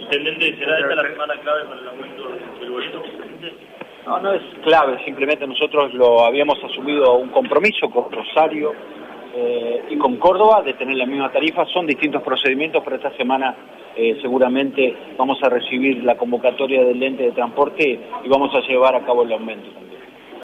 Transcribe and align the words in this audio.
Intendente, 0.00 0.56
¿será 0.58 0.78
esta 0.78 0.94
la 0.94 1.08
semana 1.08 1.34
clave 1.40 1.64
para 1.64 1.80
el 1.80 1.88
aumento 1.88 2.28
del 2.60 2.70
boleto? 2.70 3.02
No, 4.06 4.18
no 4.20 4.32
es 4.32 4.42
clave, 4.64 5.04
simplemente 5.04 5.46
nosotros 5.46 5.94
lo 5.94 6.24
habíamos 6.24 6.62
asumido 6.64 7.14
un 7.14 7.28
compromiso 7.28 7.88
con 7.90 8.10
Rosario 8.10 8.72
eh, 9.34 9.84
y 9.90 9.96
con 9.96 10.16
Córdoba 10.16 10.62
de 10.62 10.74
tener 10.74 10.96
la 10.96 11.06
misma 11.06 11.30
tarifa. 11.30 11.64
Son 11.66 11.86
distintos 11.86 12.22
procedimientos, 12.22 12.82
pero 12.84 12.96
esta 12.96 13.16
semana 13.16 13.54
eh, 13.96 14.18
seguramente 14.20 14.94
vamos 15.16 15.38
a 15.42 15.48
recibir 15.48 16.02
la 16.04 16.16
convocatoria 16.16 16.84
del 16.84 17.02
ente 17.02 17.24
de 17.24 17.32
transporte 17.32 18.00
y 18.24 18.28
vamos 18.28 18.54
a 18.54 18.60
llevar 18.60 18.94
a 18.96 19.04
cabo 19.04 19.22
el 19.22 19.32
aumento. 19.32 19.70